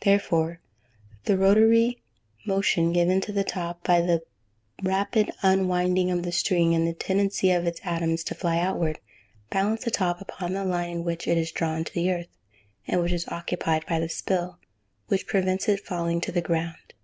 Therefore 0.00 0.58
the 1.24 1.36
rotatory 1.36 2.00
motion 2.46 2.94
given 2.94 3.20
to 3.20 3.30
the 3.30 3.44
top, 3.44 3.84
by 3.84 4.00
the 4.00 4.22
rapid 4.82 5.30
unwinding 5.42 6.10
of 6.10 6.22
the 6.22 6.32
string, 6.32 6.74
and 6.74 6.86
the 6.88 6.94
tendency 6.94 7.50
of 7.50 7.66
its 7.66 7.78
atoms 7.84 8.24
to 8.24 8.34
fly 8.34 8.56
outward, 8.58 9.00
balance 9.50 9.84
the 9.84 9.90
top 9.90 10.18
upon 10.22 10.54
the 10.54 10.64
line 10.64 10.88
in 10.88 11.04
which 11.04 11.28
it 11.28 11.36
is 11.36 11.52
drawn 11.52 11.84
to 11.84 11.92
the 11.92 12.10
earth, 12.10 12.28
and 12.88 13.02
which 13.02 13.12
is 13.12 13.28
occupied 13.28 13.84
by 13.84 14.00
the 14.00 14.08
spill, 14.08 14.58
which 15.08 15.26
prevents 15.26 15.68
it 15.68 15.84
falling 15.84 16.22
to 16.22 16.32
the 16.32 16.40
ground. 16.40 16.94